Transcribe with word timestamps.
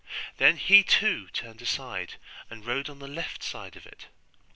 Then 0.37 0.57
he 0.57 0.81
too 0.81 1.27
turned 1.29 1.61
aside 1.61 2.15
and 2.49 2.65
rode 2.65 2.89
on 2.89 2.97
the 2.97 3.07
left 3.07 3.43
side 3.43 3.75
of 3.75 3.85
it. 3.85 4.07